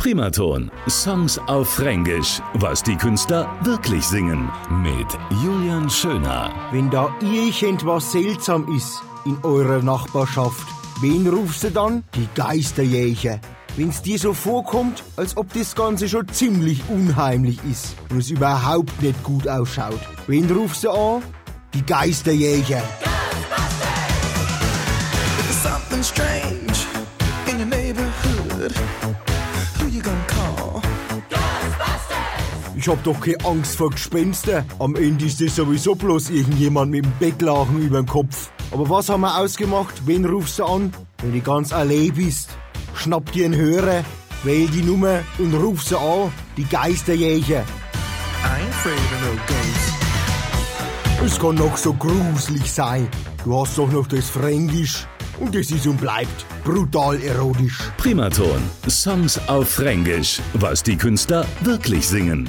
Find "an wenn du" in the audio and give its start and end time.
40.64-41.40